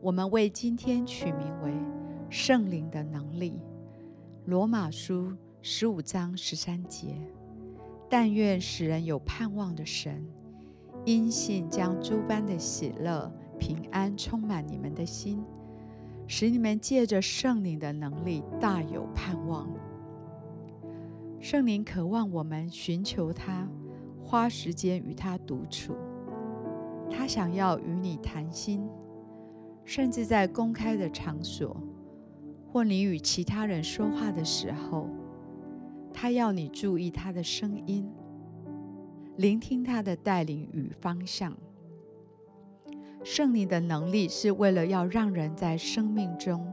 [0.00, 1.72] 我们为今天取名为
[2.30, 3.60] “圣灵的能力”。
[4.46, 7.16] 罗马书十五章十三节。
[8.10, 10.26] 但愿使人有盼望的神，
[11.04, 15.44] 因信将诸般的喜乐、平安充满你们的心，
[16.26, 19.68] 使你们借着圣灵的能力大有盼望。
[21.38, 23.68] 圣灵渴望我们寻求他，
[24.22, 25.94] 花时间与他独处。
[27.10, 28.88] 他想要与你谈心。
[29.88, 31.74] 甚至在公开的场所，
[32.70, 35.08] 或你与其他人说话的时候，
[36.12, 38.06] 他要你注意他的声音，
[39.36, 41.56] 聆听他的带领与方向。
[43.24, 46.70] 圣灵的能力是为了要让人在生命中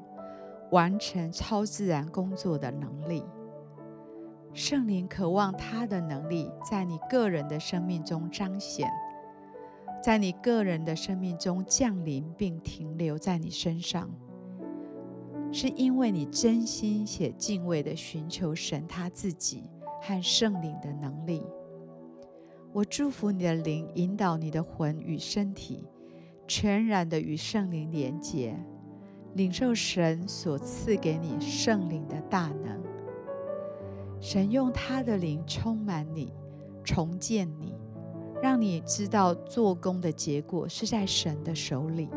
[0.72, 3.24] 完成超自然工作的能力。
[4.52, 8.90] 圣灵渴望他的能力在你个人的生命中彰显。
[10.06, 14.08] 在你个人的生命中降临并停留在你身上，
[15.52, 19.64] 是因为你真心且敬畏地寻求神他自己
[20.04, 21.42] 和圣灵的能力。
[22.72, 25.88] 我祝福你的灵引导你的魂与身体，
[26.48, 28.56] 全然地与圣灵连结，
[29.34, 32.80] 领受神所赐给你圣灵的大能。
[34.22, 36.32] 神用他的灵充满你，
[36.84, 37.74] 重建你。
[38.46, 42.08] 让你知道做工的结果是在神的手里，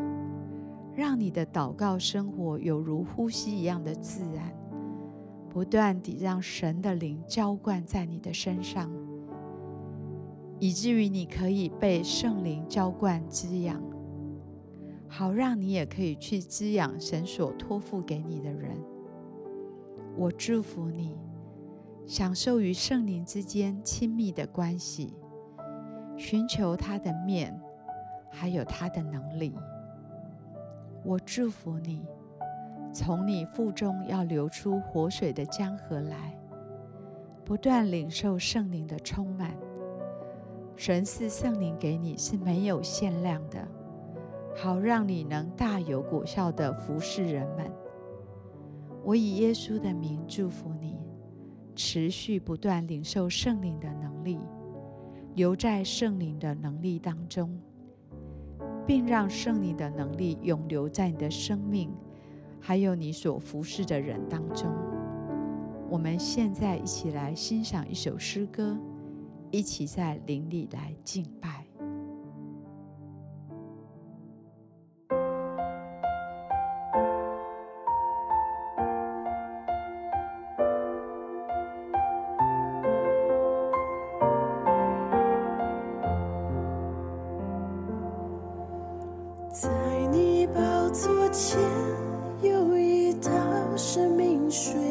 [0.93, 4.53] 让你的祷告生活有如呼吸一样的自然，
[5.49, 8.91] 不断地让神的灵浇灌在你的身上，
[10.59, 13.81] 以至于你可以被圣灵浇灌滋养，
[15.07, 18.79] 好让你也可以去滋养神所托付给你的人。
[20.15, 21.17] 我祝福你，
[22.05, 25.15] 享受与圣灵之间亲密的关系。
[26.19, 27.57] 寻求他的面，
[28.29, 29.55] 还有他的能力。
[31.01, 32.05] 我祝福你，
[32.91, 36.37] 从你腹中要流出活水的江河来，
[37.45, 39.55] 不断领受圣灵的充满。
[40.75, 43.65] 神赐圣灵给你是没有限量的，
[44.57, 47.71] 好让你能大有果效地服侍人们。
[49.05, 50.99] 我以耶稣的名祝福你，
[51.75, 54.37] 持续不断领受圣灵的能力。
[55.39, 57.57] 留在圣灵的能力当中，
[58.85, 61.89] 并让圣灵的能力永留在你的生命，
[62.59, 64.69] 还有你所服侍的人当中。
[65.89, 68.77] 我们现在一起来欣赏一首诗歌，
[69.49, 71.68] 一起在灵里来敬拜。
[89.51, 89.67] 在
[90.11, 91.59] 你宝座前
[92.43, 93.31] 有一道
[93.75, 94.88] 生命水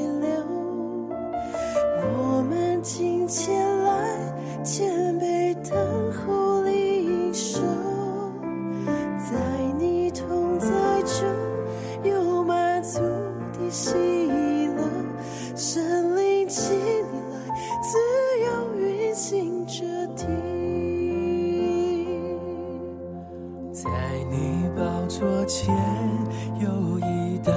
[26.59, 27.53] 有一道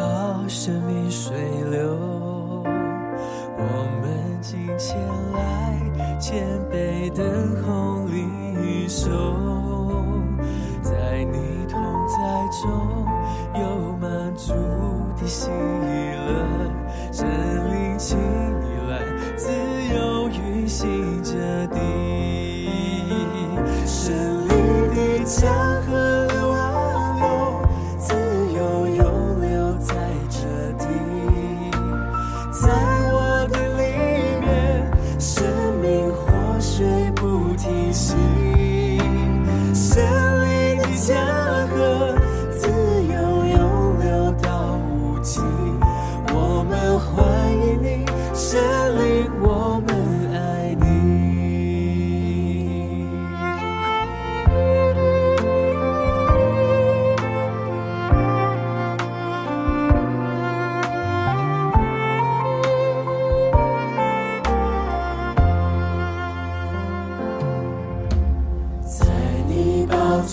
[0.47, 1.36] 生命水
[1.69, 1.97] 流，
[3.58, 3.64] 我
[4.02, 4.97] 们今前
[5.34, 5.40] 来
[6.19, 7.24] 谦卑等
[7.64, 9.09] 候离手，
[10.81, 12.17] 在你同在
[12.61, 12.70] 中
[13.55, 14.53] 有满足
[15.20, 15.52] 的心。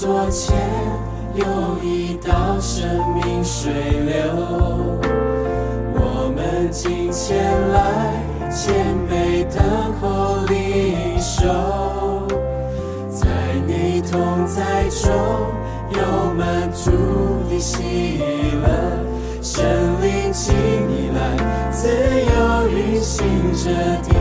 [0.00, 0.56] 左前
[1.34, 1.44] 有
[1.82, 3.72] 一道生命水
[4.06, 4.22] 流，
[5.92, 7.36] 我们今前
[7.72, 8.12] 来
[8.48, 12.28] 谦卑等候领受，
[13.10, 13.26] 在
[13.66, 15.10] 你同在中
[15.90, 16.92] 有满足
[17.50, 18.22] 的喜
[18.62, 18.68] 乐，
[19.42, 19.66] 神
[20.00, 23.68] 灵请你来自由运行着
[24.04, 24.18] 地。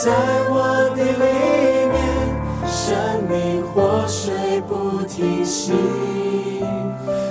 [0.00, 0.12] 在
[0.48, 0.54] 我
[0.94, 1.08] 的里
[1.90, 1.98] 面，
[2.68, 2.94] 生
[3.28, 5.72] 命活水不停息，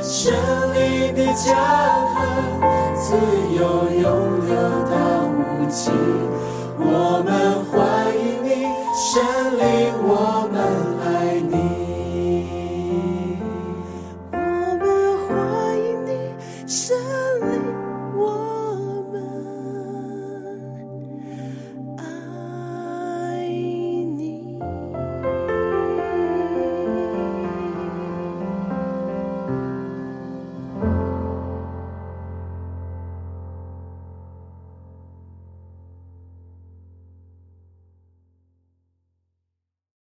[0.04, 0.34] 胜
[0.74, 1.56] 利的江
[2.14, 2.16] 河，
[2.94, 3.16] 自
[3.56, 3.62] 由
[4.02, 4.06] 永
[4.46, 4.52] 流
[4.92, 4.96] 到
[5.32, 5.94] 无尽，
[6.78, 7.32] 我们。
[7.72, 7.77] 活。